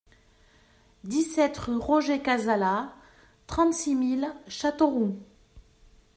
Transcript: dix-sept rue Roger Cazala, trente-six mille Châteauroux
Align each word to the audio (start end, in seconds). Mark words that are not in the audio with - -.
dix-sept 1.03 1.55
rue 1.59 1.77
Roger 1.77 2.23
Cazala, 2.23 2.91
trente-six 3.45 3.93
mille 3.93 4.33
Châteauroux 4.47 5.15